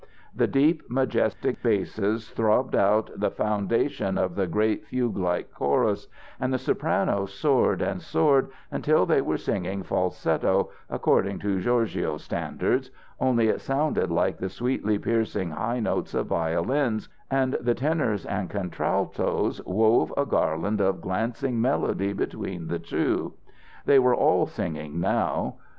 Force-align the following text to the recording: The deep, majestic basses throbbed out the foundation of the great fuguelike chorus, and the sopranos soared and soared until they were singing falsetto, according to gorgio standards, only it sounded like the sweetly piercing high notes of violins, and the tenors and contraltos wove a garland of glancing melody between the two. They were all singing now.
The 0.35 0.47
deep, 0.47 0.81
majestic 0.89 1.61
basses 1.61 2.31
throbbed 2.31 2.73
out 2.75 3.11
the 3.15 3.29
foundation 3.29 4.17
of 4.17 4.33
the 4.33 4.47
great 4.47 4.87
fuguelike 4.87 5.53
chorus, 5.53 6.07
and 6.39 6.51
the 6.51 6.57
sopranos 6.57 7.31
soared 7.31 7.83
and 7.83 8.01
soared 8.01 8.49
until 8.71 9.05
they 9.05 9.21
were 9.21 9.37
singing 9.37 9.83
falsetto, 9.83 10.71
according 10.89 11.37
to 11.41 11.61
gorgio 11.61 12.17
standards, 12.17 12.89
only 13.19 13.47
it 13.49 13.61
sounded 13.61 14.09
like 14.09 14.39
the 14.39 14.49
sweetly 14.49 14.97
piercing 14.97 15.51
high 15.51 15.79
notes 15.79 16.15
of 16.15 16.25
violins, 16.25 17.07
and 17.29 17.53
the 17.61 17.75
tenors 17.75 18.25
and 18.25 18.49
contraltos 18.49 19.63
wove 19.67 20.11
a 20.17 20.25
garland 20.25 20.81
of 20.81 20.99
glancing 21.01 21.61
melody 21.61 22.11
between 22.11 22.65
the 22.69 22.79
two. 22.79 23.35
They 23.85 23.99
were 23.99 24.15
all 24.15 24.47
singing 24.47 24.99
now. 24.99 25.57